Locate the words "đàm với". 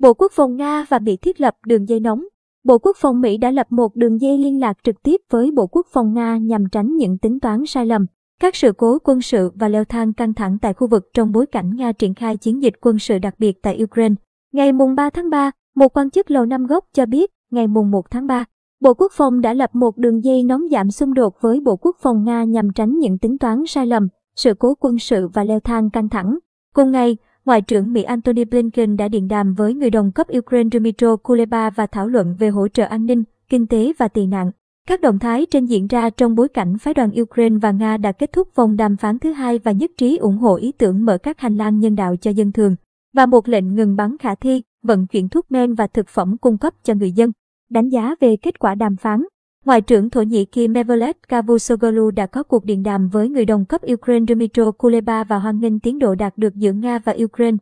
29.28-29.74, 52.82-53.28